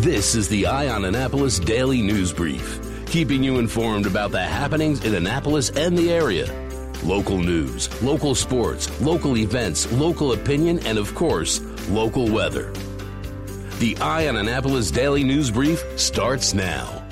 [0.00, 5.02] This is the Eye on Annapolis Daily News Brief, keeping you informed about the happenings
[5.02, 6.44] in Annapolis and the area.
[7.02, 12.74] Local news, local sports, local events, local opinion, and of course, local weather.
[13.78, 17.02] The Eye on Annapolis Daily News Brief starts now.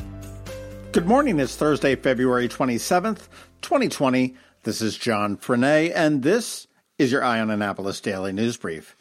[0.93, 1.41] Good morning.
[1.41, 3.29] It's Thursday, February 27th,
[3.63, 4.37] 2020.
[4.65, 6.67] This is John Frenaye, and this
[6.99, 8.95] is your Eye on Annapolis Daily News Brief.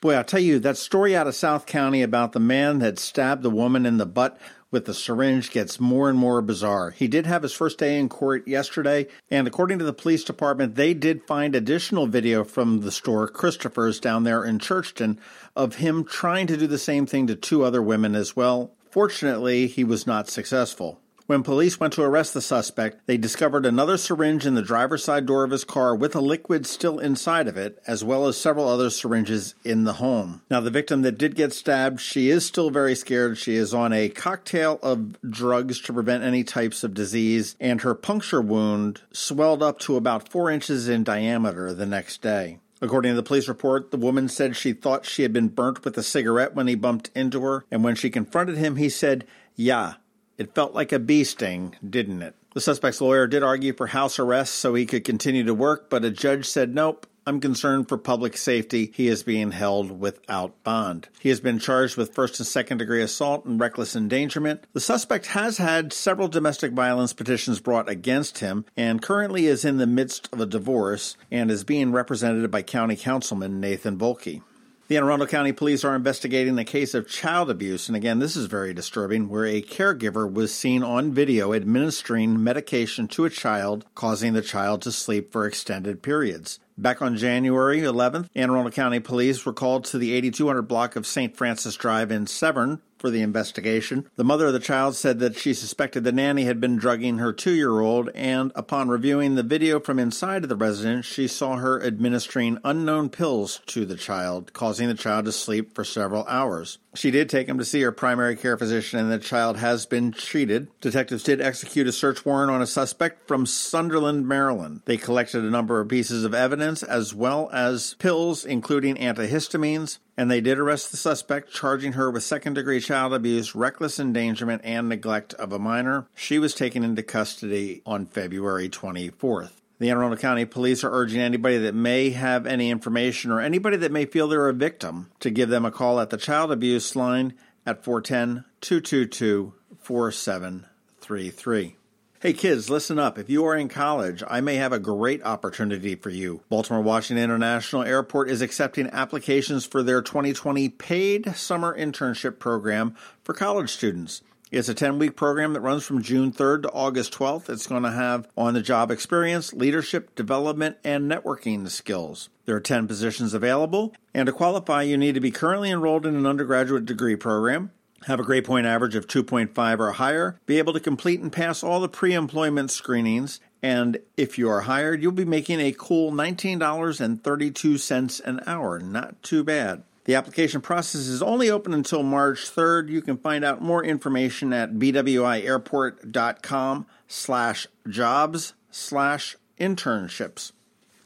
[0.00, 3.42] Boy, I'll tell you, that story out of South County about the man that stabbed
[3.42, 4.38] the woman in the butt
[4.70, 6.90] with the syringe gets more and more bizarre.
[6.90, 10.74] He did have his first day in court yesterday, and according to the police department,
[10.74, 15.18] they did find additional video from the store Christopher's down there in Churchton
[15.54, 18.72] of him trying to do the same thing to two other women as well.
[18.90, 21.00] Fortunately, he was not successful.
[21.26, 25.26] When police went to arrest the suspect, they discovered another syringe in the driver's side
[25.26, 28.68] door of his car with a liquid still inside of it, as well as several
[28.68, 30.42] other syringes in the home.
[30.48, 33.38] Now, the victim that did get stabbed, she is still very scared.
[33.38, 37.96] She is on a cocktail of drugs to prevent any types of disease, and her
[37.96, 42.60] puncture wound swelled up to about four inches in diameter the next day.
[42.80, 45.98] According to the police report, the woman said she thought she had been burnt with
[45.98, 49.94] a cigarette when he bumped into her, and when she confronted him, he said, Yeah,
[50.38, 52.34] it felt like a bee sting, didn't it?
[52.54, 56.04] The suspect's lawyer did argue for house arrest so he could continue to work, but
[56.04, 58.92] a judge said, nope, I'm concerned for public safety.
[58.94, 61.08] He is being held without bond.
[61.18, 64.64] He has been charged with first and second degree assault and reckless endangerment.
[64.74, 69.78] The suspect has had several domestic violence petitions brought against him and currently is in
[69.78, 74.42] the midst of a divorce and is being represented by County Councilman Nathan Volke.
[74.88, 78.36] The Anne Arundel County Police are investigating a case of child abuse, and again, this
[78.36, 83.84] is very disturbing, where a caregiver was seen on video administering medication to a child,
[83.96, 86.60] causing the child to sleep for extended periods.
[86.78, 91.06] Back on January 11th, Anne Arundel County Police were called to the 8200 block of
[91.06, 91.34] St.
[91.34, 94.08] Francis Drive in Severn for the investigation.
[94.16, 97.32] The mother of the child said that she suspected the nanny had been drugging her
[97.32, 101.56] two year old, and upon reviewing the video from inside of the residence, she saw
[101.56, 106.78] her administering unknown pills to the child, causing the child to sleep for several hours.
[106.94, 110.12] She did take him to see her primary care physician, and the child has been
[110.12, 110.68] treated.
[110.80, 114.80] Detectives did execute a search warrant on a suspect from Sunderland, Maryland.
[114.86, 120.30] They collected a number of pieces of evidence as well as pills, including antihistamines, and
[120.30, 124.88] they did arrest the suspect, charging her with second degree child abuse, reckless endangerment, and
[124.88, 126.06] neglect of a minor.
[126.14, 129.52] She was taken into custody on February 24th.
[129.78, 133.76] The Anne Arundel County Police are urging anybody that may have any information or anybody
[133.76, 136.96] that may feel they're a victim to give them a call at the child abuse
[136.96, 137.34] line
[137.66, 141.76] at 410 222 4733.
[142.18, 143.18] Hey kids, listen up.
[143.18, 146.40] If you are in college, I may have a great opportunity for you.
[146.48, 153.34] Baltimore Washington International Airport is accepting applications for their 2020 paid summer internship program for
[153.34, 154.22] college students.
[154.50, 157.50] It's a 10 week program that runs from June 3rd to August 12th.
[157.50, 162.30] It's going to have on the job experience, leadership, development, and networking skills.
[162.46, 166.16] There are 10 positions available, and to qualify, you need to be currently enrolled in
[166.16, 167.72] an undergraduate degree program,
[168.04, 171.62] have a grade point average of 2.5 or higher, be able to complete and pass
[171.62, 176.12] all the pre employment screenings, and if you are hired, you'll be making a cool
[176.12, 178.78] $19.32 an hour.
[178.78, 179.82] Not too bad.
[180.04, 182.90] The application process is only open until March 3rd.
[182.90, 190.52] You can find out more information at bwiairport.com slash jobs slash internships.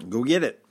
[0.06, 0.62] Go get it.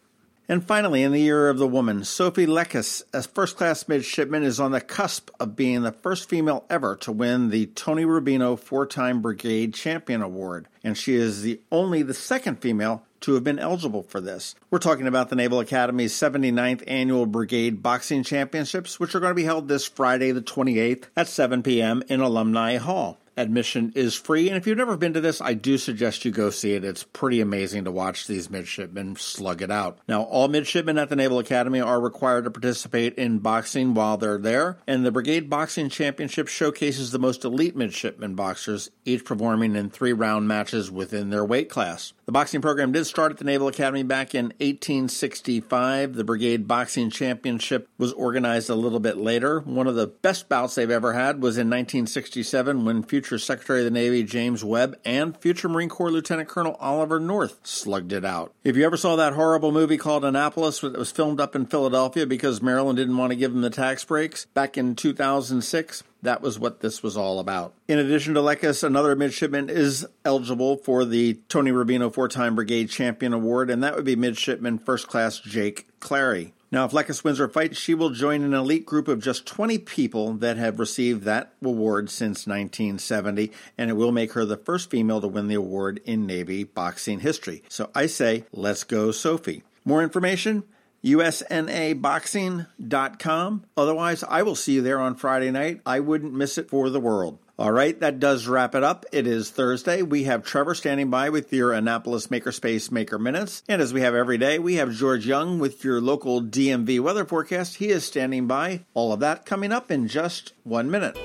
[0.49, 4.59] And finally, in the year of the woman, Sophie Lekes, a first class midshipman, is
[4.59, 8.87] on the cusp of being the first female ever to win the Tony Rubino four
[8.87, 10.67] time Brigade Champion Award.
[10.83, 14.55] And she is the only the second female to have been eligible for this.
[14.71, 19.35] We're talking about the Naval Academy's 79th Annual Brigade Boxing Championships, which are going to
[19.35, 22.01] be held this Friday, the 28th at 7 p.m.
[22.07, 23.19] in Alumni Hall.
[23.39, 26.49] Admission is free, and if you've never been to this, I do suggest you go
[26.49, 26.83] see it.
[26.83, 29.97] It's pretty amazing to watch these midshipmen slug it out.
[30.09, 34.37] Now, all midshipmen at the Naval Academy are required to participate in boxing while they're
[34.37, 39.89] there, and the Brigade Boxing Championship showcases the most elite midshipmen boxers, each performing in
[39.89, 42.11] three round matches within their weight class.
[42.29, 46.13] The boxing program did start at the Naval Academy back in 1865.
[46.13, 49.61] The Brigade Boxing Championship was organized a little bit later.
[49.61, 53.85] One of the best bouts they've ever had was in 1967 when future Secretary of
[53.85, 58.53] the Navy James Webb and future Marine Corps Lieutenant Colonel Oliver North slugged it out.
[58.63, 62.27] If you ever saw that horrible movie called Annapolis that was filmed up in Philadelphia
[62.27, 66.59] because Maryland didn't want to give them the tax breaks back in 2006, that was
[66.59, 67.73] what this was all about.
[67.87, 72.89] In addition to Lekes, another midshipman is eligible for the Tony Rubino four time Brigade
[72.89, 76.53] Champion Award, and that would be midshipman first class Jake Clary.
[76.71, 79.79] Now, if Lekis wins her fight, she will join an elite group of just 20
[79.79, 84.91] people that have received that award since 1970, and it will make her the first
[84.91, 87.63] female to win the award in Navy boxing history.
[87.69, 89.63] So I say, let's go, Sophie.
[89.83, 90.63] More information?
[91.03, 93.65] usnaboxing.com.
[93.77, 95.81] Otherwise, I will see you there on Friday night.
[95.85, 97.39] I wouldn't miss it for the world.
[97.59, 99.05] All right, that does wrap it up.
[99.11, 100.01] It is Thursday.
[100.01, 103.63] We have Trevor standing by with your Annapolis Makerspace Maker Minutes.
[103.67, 107.25] And as we have every day, we have George Young with your local DMV weather
[107.25, 107.75] forecast.
[107.75, 108.85] He is standing by.
[108.93, 111.17] All of that coming up in just one minute.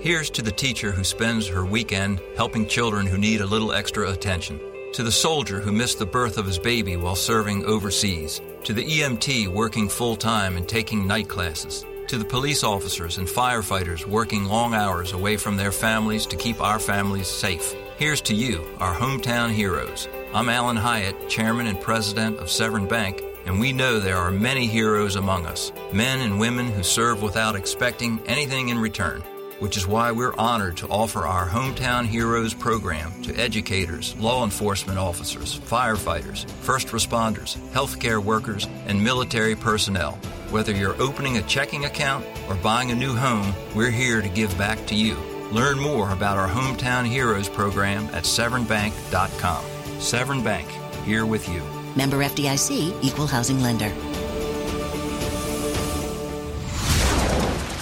[0.00, 4.10] Here's to the teacher who spends her weekend helping children who need a little extra
[4.10, 4.58] attention.
[4.94, 8.40] To the soldier who missed the birth of his baby while serving overseas.
[8.62, 13.26] To the EMT working full time and taking night classes to the police officers and
[13.26, 17.74] firefighters working long hours away from their families to keep our families safe.
[17.96, 20.06] Here's to you, our hometown heroes.
[20.32, 24.66] I'm Alan Hyatt, Chairman and President of Severn Bank, and we know there are many
[24.66, 29.24] heroes among us, men and women who serve without expecting anything in return
[29.64, 34.98] which is why we're honored to offer our Hometown Heroes program to educators, law enforcement
[34.98, 40.18] officers, firefighters, first responders, healthcare workers, and military personnel.
[40.50, 44.56] Whether you're opening a checking account or buying a new home, we're here to give
[44.58, 45.14] back to you.
[45.50, 49.64] Learn more about our Hometown Heroes program at severnbank.com.
[49.98, 50.68] Severn Bank,
[51.06, 51.62] here with you.
[51.96, 53.88] Member FDIC, Equal Housing Lender.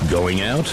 [0.09, 0.73] Going out?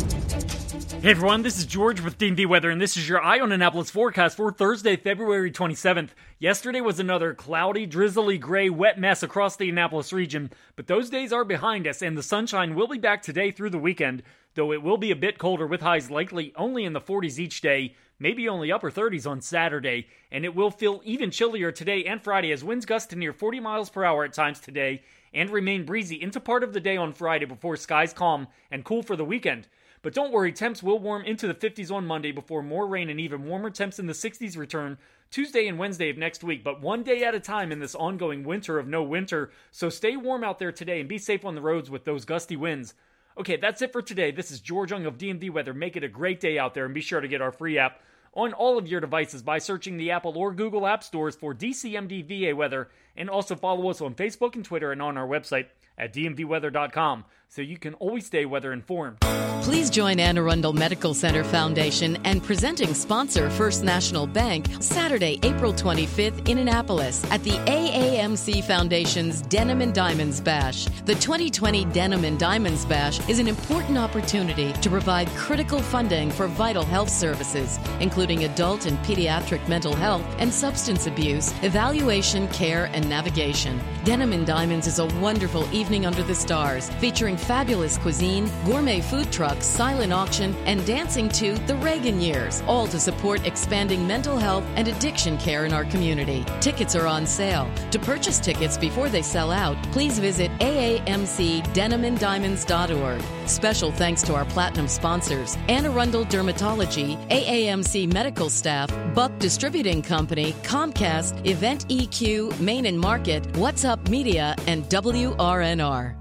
[1.01, 3.89] Hey everyone, this is George with DMV Weather, and this is your Eye on Annapolis
[3.89, 6.09] forecast for Thursday, February 27th.
[6.37, 11.33] Yesterday was another cloudy, drizzly, gray, wet mess across the Annapolis region, but those days
[11.33, 14.21] are behind us, and the sunshine will be back today through the weekend,
[14.53, 17.61] though it will be a bit colder with highs likely only in the 40s each
[17.61, 22.23] day maybe only upper 30s on Saturday, and it will feel even chillier today and
[22.23, 25.01] Friday as winds gust to near 40 miles per hour at times today
[25.33, 29.01] and remain breezy into part of the day on Friday before skies calm and cool
[29.01, 29.67] for the weekend.
[30.03, 33.19] But don't worry, temps will warm into the 50s on Monday before more rain and
[33.19, 34.97] even warmer temps in the 60s return
[35.29, 38.43] Tuesday and Wednesday of next week, but one day at a time in this ongoing
[38.43, 39.51] winter of no winter.
[39.69, 42.55] So stay warm out there today and be safe on the roads with those gusty
[42.55, 42.95] winds.
[43.37, 44.31] Okay, that's it for today.
[44.31, 45.73] This is George Young of DMV Weather.
[45.73, 48.01] Make it a great day out there and be sure to get our free app
[48.33, 52.25] on all of your devices by searching the Apple or Google App Stores for DCMD
[52.25, 56.13] VA Weather, and also follow us on Facebook and Twitter and on our website at
[56.13, 59.19] dmvweather.com so you can always stay weather informed.
[59.61, 65.73] Please join Anne Arundel Medical Center Foundation and presenting sponsor First National Bank Saturday, April
[65.73, 70.85] 25th in Annapolis at the AAMC Foundation's Denim and Diamonds Bash.
[71.05, 76.47] The 2020 Denim and Diamonds Bash is an important opportunity to provide critical funding for
[76.47, 83.07] vital health services, including adult and pediatric mental health and substance abuse, evaluation, care, and
[83.09, 83.79] navigation.
[84.05, 89.29] Denim and Diamonds is a wonderful evening under the stars featuring fabulous cuisine, gourmet food
[89.31, 94.63] trucks, silent auction, and dancing to the Reagan years, all to support expanding mental health
[94.75, 96.45] and addiction care in our community.
[96.59, 97.67] Tickets are on sale.
[97.91, 103.21] To purchase tickets before they sell out, please visit aamcdenimanddiamonds.org.
[103.47, 110.53] Special thanks to our platinum sponsors Anne Arundel Dermatology, AAMC medical staff, Buck Distributing Company,
[110.63, 116.20] Comcast, Event EQ, Main and Market, What's Up Media, and WRNR.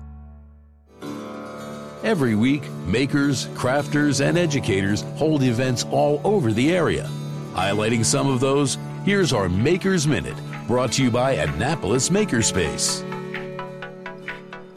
[2.02, 7.09] Every week, makers, crafters, and educators hold events all over the area.
[7.52, 13.10] Highlighting some of those, here's our Makers Minute, brought to you by Annapolis Makerspace.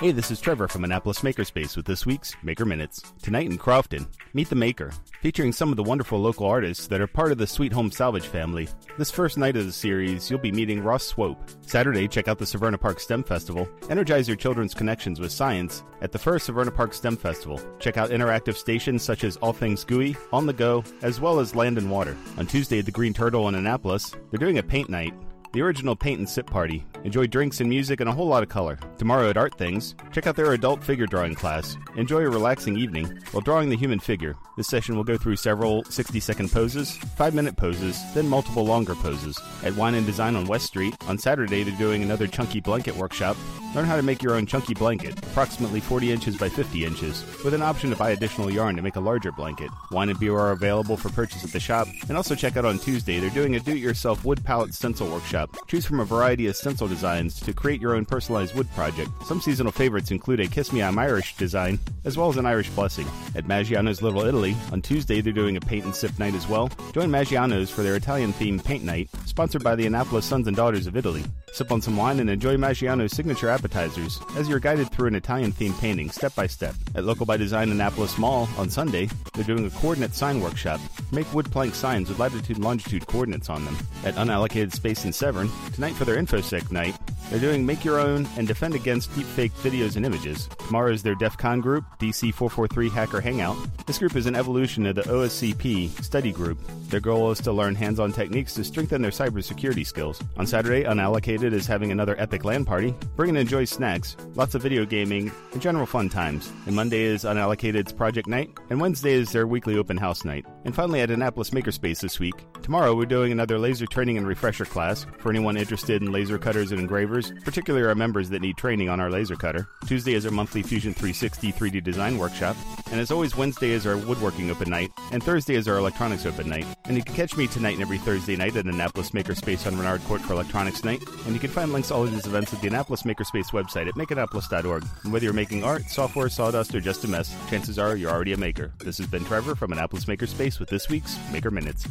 [0.04, 3.14] Hey, this is Trevor from Annapolis Makerspace with this week's Maker Minutes.
[3.22, 4.92] Tonight in Crofton, Meet the Maker,
[5.22, 8.28] featuring some of the wonderful local artists that are part of the Sweet Home Salvage
[8.28, 8.68] family.
[8.98, 11.42] This first night of the series, you'll be meeting Ross Swope.
[11.62, 13.66] Saturday, check out the Severna Park STEM Festival.
[13.90, 17.62] Energize your children's connections with science at the first Severna Park STEM Festival.
[17.80, 21.56] Check out interactive stations such as All Things GUI, On the Go, as well as
[21.56, 22.18] Land and Water.
[22.38, 25.14] On Tuesday at the Green Turtle in Annapolis, they're doing a paint night
[25.54, 26.84] the original paint and sip party.
[27.04, 28.78] Enjoy drinks and music and a whole lot of color.
[28.98, 31.78] Tomorrow at Art Things, check out their adult figure drawing class.
[31.96, 34.36] Enjoy a relaxing evening while drawing the human figure.
[34.58, 38.96] This session will go through several 60 second poses, 5 minute poses, then multiple longer
[38.96, 39.40] poses.
[39.64, 43.38] At Wine and Design on West Street, on Saturday they're doing another chunky blanket workshop.
[43.74, 47.56] Learn how to make your own chunky blanket, approximately 40 inches by 50 inches, with
[47.56, 49.72] an option to buy additional yarn to make a larger blanket.
[49.90, 52.78] Wine and beer are available for purchase at the shop, and also check out on
[52.78, 55.50] Tuesday they're doing a do-it-yourself wood pallet stencil workshop.
[55.66, 59.10] Choose from a variety of stencil designs to create your own personalized wood project.
[59.26, 62.70] Some seasonal favorites include a Kiss Me I'm Irish design, as well as an Irish
[62.70, 63.08] blessing.
[63.36, 66.70] At Maggiano's Little Italy, on Tuesday they're doing a paint and sip night as well.
[66.94, 70.96] Join Maggiano's for their Italian-themed paint night, sponsored by the Annapolis Sons and Daughters of
[70.96, 71.24] Italy.
[71.54, 75.80] Sip on some wine and enjoy Maggiano's signature appetizers as you're guided through an Italian-themed
[75.80, 76.76] painting step by step.
[76.96, 80.82] At Local by Design Annapolis Mall on Sunday, they're doing a coordinate sign workshop.
[81.12, 83.78] Make wood plank signs with latitude and longitude coordinates on them.
[84.04, 86.96] At Unallocated Space in Severn, tonight for their InfoSec night,
[87.30, 90.48] they're doing Make Your Own and Defend Against Deepfake Videos and Images.
[90.68, 93.58] Tomorrow is their DEF CON group, DC443 Hacker Hangout.
[93.86, 96.60] This group is an evolution of the OSCP study group.
[96.90, 100.22] Their goal is to learn hands on techniques to strengthen their cybersecurity skills.
[100.38, 102.94] On Saturday, Unallocated is having another epic LAN party.
[103.16, 106.52] Bring and enjoy snacks, lots of video gaming, and general fun times.
[106.66, 110.46] And Monday is Unallocated's Project Night, and Wednesday is their weekly open house night.
[110.66, 114.66] And finally, at Annapolis Makerspace this week, tomorrow we're doing another laser training and refresher
[114.66, 118.90] class for anyone interested in laser cutters and engravers, particularly our members that need training
[118.90, 119.68] on our laser cutter.
[119.88, 122.56] Tuesday is our monthly Fusion 360 3D design workshop,
[122.92, 126.50] and as always, Wednesday is our woodworking open night, and Thursday is our electronics open
[126.50, 126.66] night.
[126.86, 130.02] And you can catch me tonight and every Thursday night at Annapolis Makerspace on Renard
[130.06, 132.62] Court for Electronics Night, and you can find links to all of these events at
[132.62, 134.86] the Annapolis Makerspace website at makeannapolis.org.
[135.04, 138.34] And whether you're making art, software, sawdust, or just a mess, chances are you're already
[138.34, 138.74] a maker.
[138.80, 141.88] This has been Trevor from Annapolis Makerspace with this week's Maker Minutes.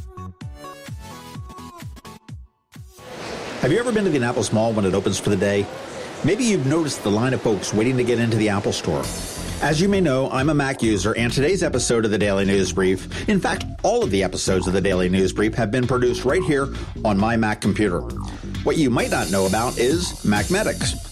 [3.62, 5.64] Have you ever been to the Annapolis Mall when it opens for the day?
[6.24, 9.04] Maybe you've noticed the line of folks waiting to get into the Apple Store.
[9.62, 12.72] As you may know, I'm a Mac user, and today's episode of the Daily News
[12.72, 16.24] Brief, in fact, all of the episodes of the Daily News Brief have been produced
[16.24, 18.00] right here on my Mac computer.
[18.64, 21.11] What you might not know about is MacMedics.